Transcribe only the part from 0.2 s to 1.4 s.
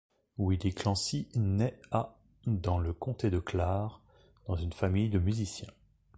Willie Clancy